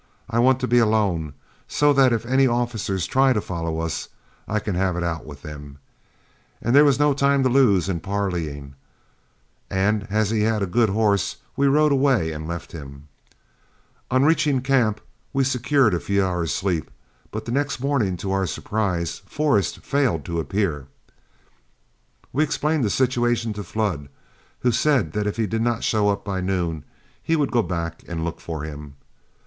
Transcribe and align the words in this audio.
I 0.31 0.39
want 0.39 0.59
to 0.61 0.67
be 0.67 0.79
alone, 0.79 1.35
so 1.67 1.93
that 1.93 2.11
if 2.11 2.25
any 2.25 2.47
officers 2.47 3.05
try 3.05 3.33
to 3.33 3.39
follow 3.39 3.79
us 3.81 4.05
up, 4.47 4.55
I 4.55 4.59
can 4.59 4.73
have 4.73 4.95
it 4.97 5.03
out 5.03 5.27
with 5.27 5.43
them." 5.43 5.77
[Illustration: 6.59 6.59
CELEBRATING 6.59 6.61
IN 6.61 6.63
DODGE] 6.63 6.67
As 6.67 6.73
there 6.73 6.85
was 6.85 6.99
no 6.99 7.13
time 7.13 7.43
to 7.43 7.49
lose 7.49 7.87
in 7.87 7.99
parleying, 7.99 8.73
and 9.69 10.07
as 10.09 10.31
he 10.31 10.41
had 10.41 10.63
a 10.63 10.65
good 10.65 10.89
horse, 10.89 11.35
we 11.55 11.67
rode 11.67 11.91
away 11.91 12.31
and 12.31 12.47
left 12.47 12.71
him. 12.71 13.09
On 14.09 14.25
reaching 14.25 14.61
camp, 14.61 15.01
we 15.33 15.43
secured 15.43 15.93
a 15.93 15.99
few 15.99 16.25
hours' 16.25 16.51
sleep, 16.51 16.89
but 17.29 17.45
the 17.45 17.51
next 17.51 17.79
morning, 17.79 18.17
to 18.17 18.31
our 18.31 18.47
surprise, 18.47 19.21
Forrest 19.27 19.81
failed 19.83 20.25
to 20.25 20.39
appear. 20.39 20.87
We 22.33 22.43
explained 22.43 22.83
the 22.83 22.89
situation 22.89 23.53
to 23.53 23.63
Flood, 23.63 24.09
who 24.61 24.71
said 24.71 25.15
if 25.15 25.37
he 25.37 25.45
did 25.45 25.61
not 25.61 25.83
show 25.83 26.09
up 26.09 26.25
by 26.25 26.41
noon, 26.41 26.85
he 27.21 27.35
would 27.35 27.51
go 27.51 27.61
back 27.61 28.01
and 28.07 28.25
look 28.25 28.39
for 28.41 28.63
him. 28.63 28.95